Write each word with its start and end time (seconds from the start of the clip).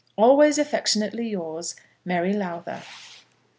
Always 0.17 0.57
affectionately 0.57 1.29
yours, 1.29 1.75
MARY 2.05 2.33
LOWTHER. 2.33 2.81